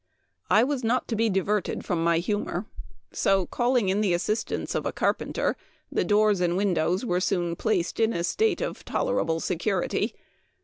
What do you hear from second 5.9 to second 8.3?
the doors and windows were soon placed in a